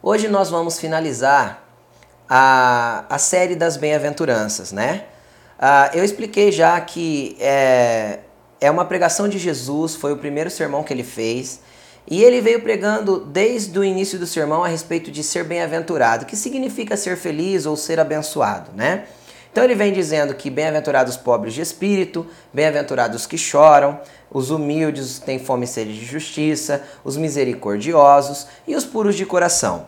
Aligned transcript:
Hoje 0.00 0.28
nós 0.28 0.48
vamos 0.48 0.78
finalizar 0.78 1.60
a, 2.28 3.04
a 3.10 3.18
série 3.18 3.56
das 3.56 3.76
bem-aventuranças, 3.76 4.70
né? 4.70 5.06
Uh, 5.58 5.96
eu 5.96 6.04
expliquei 6.04 6.52
já 6.52 6.80
que 6.80 7.36
é, 7.40 8.20
é 8.60 8.70
uma 8.70 8.84
pregação 8.84 9.28
de 9.28 9.38
Jesus, 9.38 9.96
foi 9.96 10.12
o 10.12 10.16
primeiro 10.16 10.50
sermão 10.50 10.84
que 10.84 10.92
ele 10.92 11.02
fez. 11.02 11.60
E 12.08 12.22
ele 12.22 12.40
veio 12.40 12.62
pregando 12.62 13.18
desde 13.18 13.76
o 13.76 13.82
início 13.82 14.20
do 14.20 14.26
sermão 14.26 14.62
a 14.62 14.68
respeito 14.68 15.10
de 15.10 15.24
ser 15.24 15.42
bem-aventurado, 15.42 16.26
que 16.26 16.36
significa 16.36 16.96
ser 16.96 17.16
feliz 17.16 17.66
ou 17.66 17.76
ser 17.76 17.98
abençoado, 17.98 18.70
né? 18.76 19.06
Então 19.58 19.64
ele 19.64 19.74
vem 19.74 19.92
dizendo 19.92 20.34
que 20.34 20.50
bem-aventurados 20.50 21.16
os 21.16 21.20
pobres 21.20 21.52
de 21.52 21.60
espírito, 21.60 22.24
bem-aventurados 22.54 23.22
os 23.22 23.26
que 23.26 23.36
choram, 23.36 24.00
os 24.30 24.52
humildes 24.52 25.18
têm 25.18 25.40
fome 25.40 25.64
e 25.64 25.66
sede 25.66 25.98
de 25.98 26.04
justiça, 26.04 26.84
os 27.02 27.16
misericordiosos 27.16 28.46
e 28.68 28.76
os 28.76 28.84
puros 28.84 29.16
de 29.16 29.26
coração. 29.26 29.86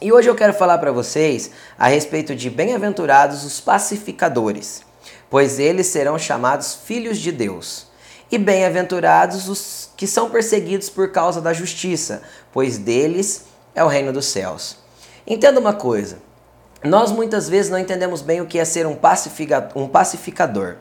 E 0.00 0.12
hoje 0.12 0.30
eu 0.30 0.36
quero 0.36 0.54
falar 0.54 0.78
para 0.78 0.92
vocês 0.92 1.50
a 1.76 1.88
respeito 1.88 2.32
de 2.32 2.48
bem-aventurados 2.48 3.44
os 3.44 3.58
pacificadores, 3.58 4.82
pois 5.28 5.58
eles 5.58 5.88
serão 5.88 6.16
chamados 6.16 6.74
filhos 6.84 7.18
de 7.18 7.32
Deus. 7.32 7.88
E 8.30 8.38
bem-aventurados 8.38 9.48
os 9.48 9.90
que 9.96 10.06
são 10.06 10.30
perseguidos 10.30 10.88
por 10.88 11.10
causa 11.10 11.40
da 11.40 11.52
justiça, 11.52 12.22
pois 12.52 12.78
deles 12.78 13.46
é 13.74 13.82
o 13.82 13.88
reino 13.88 14.12
dos 14.12 14.26
céus. 14.26 14.76
Entenda 15.26 15.58
uma 15.58 15.72
coisa: 15.72 16.27
nós 16.84 17.10
muitas 17.10 17.48
vezes 17.48 17.70
não 17.70 17.78
entendemos 17.78 18.22
bem 18.22 18.40
o 18.40 18.46
que 18.46 18.58
é 18.58 18.64
ser 18.64 18.86
um, 18.86 18.96
um 19.74 19.88
pacificador. 19.88 20.76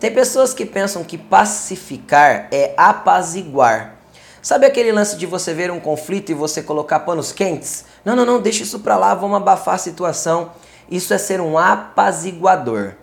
Tem 0.00 0.12
pessoas 0.12 0.54
que 0.54 0.64
pensam 0.64 1.04
que 1.04 1.18
pacificar 1.18 2.48
é 2.50 2.72
apaziguar. 2.76 3.96
Sabe 4.40 4.64
aquele 4.64 4.92
lance 4.92 5.16
de 5.16 5.26
você 5.26 5.52
ver 5.52 5.70
um 5.70 5.80
conflito 5.80 6.30
e 6.30 6.34
você 6.34 6.62
colocar 6.62 7.00
panos 7.00 7.32
quentes? 7.32 7.84
Não, 8.04 8.14
não, 8.14 8.24
não, 8.24 8.40
deixa 8.40 8.62
isso 8.62 8.78
para 8.78 8.96
lá, 8.96 9.14
vamos 9.14 9.36
abafar 9.36 9.74
a 9.74 9.78
situação. 9.78 10.52
Isso 10.90 11.12
é 11.12 11.18
ser 11.18 11.40
um 11.40 11.58
apaziguador. 11.58 12.94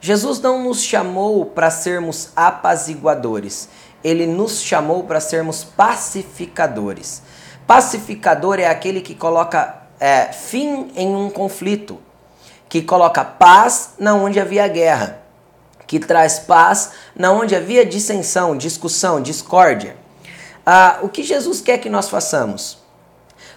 Jesus 0.00 0.40
não 0.40 0.62
nos 0.62 0.82
chamou 0.82 1.46
para 1.46 1.70
sermos 1.70 2.30
apaziguadores, 2.36 3.70
ele 4.02 4.26
nos 4.26 4.60
chamou 4.60 5.04
para 5.04 5.20
sermos 5.20 5.64
pacificadores. 5.64 7.22
Pacificador 7.66 8.58
é 8.58 8.66
aquele 8.66 9.00
que 9.00 9.14
coloca 9.14 9.83
é, 10.04 10.30
fim 10.34 10.92
em 10.94 11.16
um 11.16 11.30
conflito, 11.30 11.98
que 12.68 12.82
coloca 12.82 13.24
paz 13.24 13.94
na 13.98 14.14
onde 14.14 14.38
havia 14.38 14.68
guerra, 14.68 15.22
que 15.86 15.98
traz 15.98 16.40
paz 16.40 16.90
na 17.16 17.32
onde 17.32 17.56
havia 17.56 17.86
dissensão, 17.86 18.54
discussão, 18.54 19.22
discórdia. 19.22 19.96
Ah, 20.66 20.98
o 21.00 21.08
que 21.08 21.22
Jesus 21.22 21.62
quer 21.62 21.78
que 21.78 21.88
nós 21.88 22.10
façamos? 22.10 22.76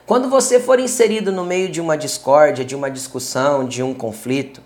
Quando 0.06 0.30
você 0.30 0.58
for 0.58 0.80
inserido 0.80 1.34
no 1.34 1.44
meio 1.44 1.68
de 1.68 1.82
uma 1.82 1.98
discórdia, 1.98 2.64
de 2.64 2.78
uma 2.78 2.90
discussão, 2.90 3.66
de 3.66 3.84
um 3.84 3.94
conflito, 3.94 4.62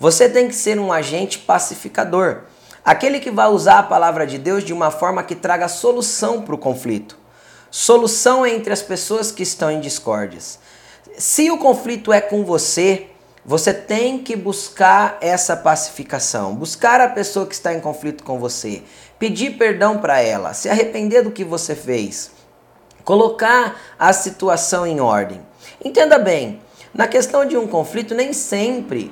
você 0.00 0.30
tem 0.30 0.48
que 0.48 0.54
ser 0.54 0.80
um 0.80 0.90
agente 0.90 1.40
pacificador. 1.40 2.44
Aquele 2.82 3.20
que 3.20 3.30
vai 3.30 3.48
usar 3.48 3.80
a 3.80 3.82
palavra 3.82 4.26
de 4.26 4.38
Deus 4.38 4.64
de 4.64 4.72
uma 4.72 4.90
forma 4.90 5.22
que 5.22 5.34
traga 5.34 5.68
solução 5.68 6.40
para 6.40 6.54
o 6.54 6.58
conflito. 6.58 7.18
Solução 7.70 8.46
entre 8.46 8.72
as 8.72 8.80
pessoas 8.80 9.30
que 9.30 9.42
estão 9.42 9.70
em 9.70 9.80
discórdias. 9.80 10.64
Se 11.18 11.50
o 11.50 11.56
conflito 11.56 12.12
é 12.12 12.20
com 12.20 12.44
você, 12.44 13.06
você 13.42 13.72
tem 13.72 14.18
que 14.18 14.36
buscar 14.36 15.16
essa 15.22 15.56
pacificação, 15.56 16.54
buscar 16.54 17.00
a 17.00 17.08
pessoa 17.08 17.46
que 17.46 17.54
está 17.54 17.72
em 17.72 17.80
conflito 17.80 18.22
com 18.22 18.38
você, 18.38 18.82
pedir 19.18 19.56
perdão 19.56 19.96
para 19.96 20.20
ela, 20.20 20.52
se 20.52 20.68
arrepender 20.68 21.22
do 21.22 21.30
que 21.30 21.42
você 21.42 21.74
fez, 21.74 22.32
colocar 23.02 23.80
a 23.98 24.12
situação 24.12 24.86
em 24.86 25.00
ordem. 25.00 25.40
Entenda 25.82 26.18
bem, 26.18 26.60
na 26.92 27.06
questão 27.06 27.46
de 27.46 27.56
um 27.56 27.66
conflito, 27.66 28.14
nem 28.14 28.34
sempre 28.34 29.10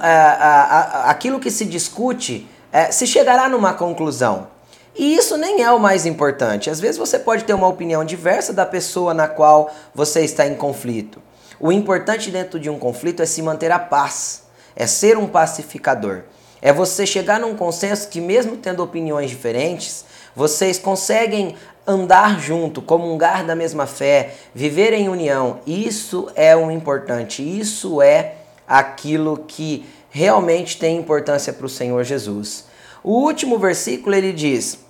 a, 0.00 0.08
a, 0.08 0.62
a, 0.62 1.10
aquilo 1.10 1.38
que 1.38 1.50
se 1.50 1.64
discute 1.64 2.48
é, 2.72 2.90
se 2.90 3.06
chegará 3.06 3.48
numa 3.48 3.72
conclusão. 3.72 4.48
E 4.96 5.14
isso 5.14 5.36
nem 5.36 5.62
é 5.62 5.70
o 5.70 5.78
mais 5.78 6.06
importante. 6.06 6.70
Às 6.70 6.80
vezes 6.80 6.96
você 6.96 7.18
pode 7.18 7.44
ter 7.44 7.52
uma 7.52 7.68
opinião 7.68 8.04
diversa 8.04 8.52
da 8.52 8.66
pessoa 8.66 9.14
na 9.14 9.28
qual 9.28 9.70
você 9.94 10.22
está 10.22 10.44
em 10.46 10.56
conflito. 10.56 11.22
O 11.58 11.72
importante 11.72 12.30
dentro 12.30 12.60
de 12.60 12.68
um 12.68 12.78
conflito 12.78 13.22
é 13.22 13.26
se 13.26 13.40
manter 13.42 13.72
a 13.72 13.78
paz, 13.78 14.44
é 14.74 14.86
ser 14.86 15.16
um 15.16 15.26
pacificador. 15.26 16.22
É 16.60 16.72
você 16.72 17.06
chegar 17.06 17.38
num 17.38 17.54
consenso 17.54 18.08
que, 18.08 18.20
mesmo 18.20 18.56
tendo 18.56 18.82
opiniões 18.82 19.30
diferentes, 19.30 20.04
vocês 20.34 20.78
conseguem 20.78 21.54
andar 21.86 22.40
junto, 22.40 22.82
comungar 22.82 23.46
da 23.46 23.54
mesma 23.54 23.86
fé, 23.86 24.34
viver 24.54 24.92
em 24.92 25.08
união. 25.08 25.60
Isso 25.66 26.30
é 26.34 26.56
o 26.56 26.70
importante, 26.70 27.42
isso 27.42 28.02
é 28.02 28.34
aquilo 28.66 29.44
que 29.46 29.86
realmente 30.10 30.78
tem 30.78 30.98
importância 30.98 31.52
para 31.52 31.66
o 31.66 31.70
Senhor 31.70 32.02
Jesus. 32.04 32.64
O 33.04 33.12
último 33.12 33.58
versículo 33.58 34.14
ele 34.14 34.32
diz: 34.32 34.80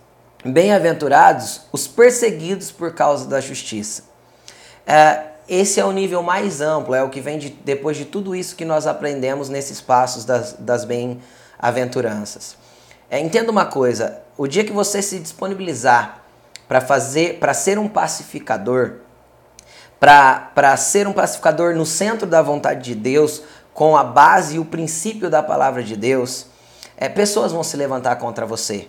Bem-aventurados 0.45 1.63
os 1.73 1.87
perseguidos 1.87 2.71
por 2.71 2.95
causa 2.95 3.27
da 3.27 3.41
justiça. 3.41 4.05
É, 4.87 5.36
esse 5.49 5.79
é 5.79 5.85
o 5.85 5.93
nível 5.93 6.23
mais 6.23 6.61
amplo, 6.61 6.95
é 6.95 7.03
o 7.03 7.09
que 7.09 7.21
vem 7.21 7.39
de, 7.39 7.51
depois 7.51 7.97
de 7.97 8.05
tudo 8.05 8.35
isso 8.35 8.57
que 8.57 8.65
nós 8.65 8.87
aprendemos 8.87 9.49
nesses 9.49 9.81
passos 9.81 10.25
das, 10.25 10.55
das 10.59 10.85
bem-aventuranças. 10.85 12.57
É, 13.11 13.21
entenda 13.21 13.51
uma 13.51 13.67
coisa: 13.67 14.21
o 14.37 14.47
dia 14.47 14.65
que 14.65 14.73
você 14.73 15.01
se 15.01 15.19
disponibilizar 15.19 16.23
para 16.67 16.81
fazer, 16.81 17.39
para 17.39 17.55
ser 17.55 17.79
um 17.79 17.89
pacificador, 17.89 18.95
para 20.01 20.77
ser 20.77 21.07
um 21.07 21.13
pacificador 21.13 21.75
no 21.75 21.87
centro 21.87 22.27
da 22.27 22.43
vontade 22.43 22.83
de 22.83 22.95
Deus, 22.95 23.43
com 23.73 23.97
a 23.97 24.03
base 24.03 24.57
e 24.57 24.59
o 24.59 24.65
princípio 24.65 25.31
da 25.31 25.43
palavra 25.43 25.83
de 25.83 25.97
Deus, 25.97 26.47
é, 26.97 27.09
pessoas 27.09 27.53
vão 27.53 27.63
se 27.63 27.77
levantar 27.77 28.17
contra 28.17 28.45
você. 28.45 28.89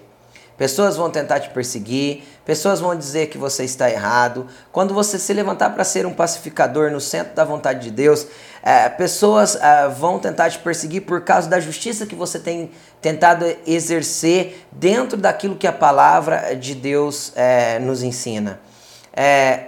Pessoas 0.57 0.97
vão 0.97 1.09
tentar 1.12 1.40
te 1.40 1.51
perseguir, 1.51 2.23
pessoas 2.44 2.79
vão 2.79 2.95
dizer 2.95 3.28
que 3.28 3.38
você 3.38 3.63
está 3.63 3.90
errado. 3.90 4.47
Quando 4.72 4.94
você 4.94 5.19
se 5.19 5.31
levantar 5.31 5.69
para 5.69 5.84
ser 5.84 6.06
um 6.06 6.13
pacificador 6.13 6.90
no 6.90 7.00
centro 7.00 7.35
da 7.35 7.45
vontade 7.45 7.81
de 7.81 7.91
Deus, 7.91 8.25
é, 8.63 8.90
pessoas 8.90 9.56
é, 9.56 9.88
vão 9.88 10.18
tentar 10.18 10.50
te 10.50 10.57
perseguir 10.57 11.01
por 11.01 11.22
causa 11.22 11.47
da 11.47 11.59
justiça 11.59 12.07
que 12.07 12.16
você 12.16 12.40
tem 12.40 12.72
tentado 13.00 13.45
exercer 13.68 14.66
dentro 14.72 15.16
daquilo 15.16 15.56
que 15.56 15.68
a 15.68 15.73
palavra 15.73 16.56
de 16.56 16.74
Deus 16.74 17.31
é, 17.35 17.78
nos 17.78 18.01
ensina. 18.01 18.59
É, 19.13 19.68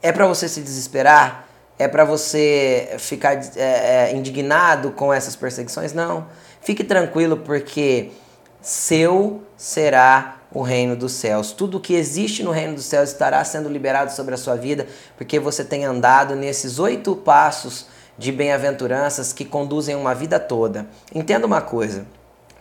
é 0.00 0.12
para 0.12 0.26
você 0.26 0.48
se 0.48 0.62
desesperar? 0.62 1.46
é 1.78 1.88
para 1.88 2.04
você 2.04 2.94
ficar 2.98 3.34
é, 3.34 4.10
é, 4.10 4.12
indignado 4.14 4.92
com 4.92 5.12
essas 5.12 5.34
perseguições. 5.34 5.92
Não. 5.92 6.26
Fique 6.60 6.84
tranquilo, 6.84 7.38
porque 7.38 8.12
seu 8.62 9.42
será 9.56 10.36
o 10.54 10.62
reino 10.62 10.94
dos 10.94 11.12
céus. 11.12 11.52
Tudo 11.52 11.80
que 11.80 11.94
existe 11.94 12.42
no 12.42 12.50
reino 12.50 12.74
dos 12.74 12.84
céus 12.84 13.10
estará 13.10 13.44
sendo 13.44 13.68
liberado 13.68 14.12
sobre 14.12 14.34
a 14.34 14.38
sua 14.38 14.54
vida, 14.54 14.86
porque 15.16 15.38
você 15.38 15.64
tem 15.64 15.84
andado 15.84 16.36
nesses 16.36 16.78
oito 16.78 17.16
passos 17.16 17.86
de 18.16 18.30
bem-aventuranças 18.30 19.32
que 19.32 19.44
conduzem 19.44 19.96
uma 19.96 20.14
vida 20.14 20.38
toda. 20.38 20.86
Entenda 21.14 21.46
uma 21.46 21.60
coisa: 21.60 22.06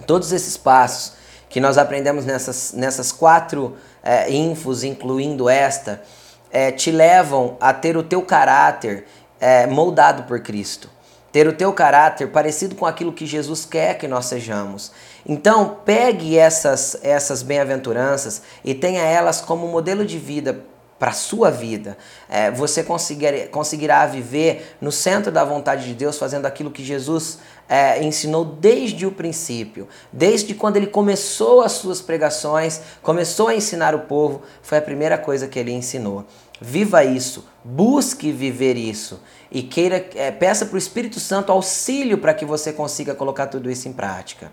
todos 0.08 0.32
esses 0.32 0.58
passos 0.58 1.14
que 1.50 1.60
nós 1.60 1.78
aprendemos 1.78 2.26
nessas, 2.26 2.74
nessas 2.74 3.12
quatro 3.12 3.76
é, 4.02 4.32
infos, 4.32 4.84
incluindo 4.84 5.50
esta, 5.50 6.02
é, 6.50 6.72
te 6.72 6.92
levam 6.92 7.58
a 7.60 7.74
ter 7.74 7.98
o 7.98 8.04
teu 8.04 8.22
caráter 8.22 9.06
é, 9.40 9.68
moldado 9.68 10.24
por 10.24 10.40
Cristo. 10.40 10.90
Ter 11.32 11.48
o 11.48 11.54
teu 11.54 11.72
caráter 11.72 12.28
parecido 12.30 12.76
com 12.76 12.86
aquilo 12.86 13.14
que 13.14 13.26
Jesus 13.26 13.66
quer 13.66 13.98
que 13.98 14.08
nós 14.08 14.26
sejamos. 14.26 14.92
Então, 15.26 15.78
pegue 15.86 16.38
essas, 16.38 16.98
essas 17.02 17.42
bem-aventuranças 17.42 18.42
e 18.64 18.74
tenha 18.74 19.02
elas 19.02 19.40
como 19.40 19.68
modelo 19.68 20.06
de 20.06 20.18
vida 20.18 20.66
para 21.02 21.10
a 21.10 21.14
sua 21.14 21.50
vida. 21.50 21.98
É, 22.30 22.52
você 22.52 22.84
conseguir, 22.84 23.50
conseguirá 23.50 24.06
viver 24.06 24.78
no 24.80 24.92
centro 24.92 25.32
da 25.32 25.44
vontade 25.44 25.86
de 25.86 25.96
Deus, 25.96 26.16
fazendo 26.16 26.46
aquilo 26.46 26.70
que 26.70 26.84
Jesus 26.84 27.40
é, 27.68 28.04
ensinou 28.04 28.46
desde 28.46 29.08
o 29.08 29.12
princípio. 29.12 29.88
Desde 30.14 30.54
quando 30.54 30.78
ele 30.78 30.86
começou 30.86 31.62
as 31.62 31.72
suas 31.72 32.02
pregações, 32.02 32.82
começou 33.02 33.48
a 33.48 33.56
ensinar 33.56 33.96
o 33.96 34.02
povo, 34.02 34.44
foi 34.62 34.78
a 34.78 34.82
primeira 34.82 35.18
coisa 35.18 35.48
que 35.48 35.58
ele 35.58 35.72
ensinou. 35.72 36.24
Viva 36.64 37.04
isso, 37.04 37.48
busque 37.64 38.32
viver 38.32 38.78
isso 38.78 39.20
e 39.50 39.64
queira 39.64 40.08
é, 40.14 40.30
peça 40.30 40.64
para 40.64 40.76
o 40.76 40.78
Espírito 40.78 41.20
Santo 41.20 41.52
auxílio 41.52 42.20
para 42.20 42.36
que 42.36 42.46
você 42.46 42.72
consiga 42.72 43.16
colocar 43.16 43.48
tudo 43.48 43.72
isso 43.72 43.88
em 43.88 43.94
prática. 43.94 44.52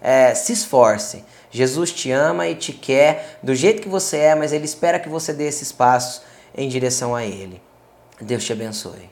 É, 0.00 0.34
se 0.34 0.54
esforce. 0.54 1.22
Jesus 1.50 1.92
te 1.92 2.10
ama 2.10 2.48
e 2.48 2.54
te 2.54 2.72
quer 2.72 3.38
do 3.42 3.54
jeito 3.54 3.82
que 3.82 3.88
você 3.88 4.16
é, 4.16 4.34
mas 4.34 4.50
Ele 4.50 4.64
espera 4.64 4.98
que 4.98 5.10
você 5.10 5.34
dê 5.34 5.46
esses 5.46 5.70
passos 5.70 6.22
em 6.56 6.66
direção 6.70 7.14
a 7.14 7.22
Ele. 7.22 7.60
Deus 8.18 8.42
te 8.42 8.54
abençoe. 8.54 9.10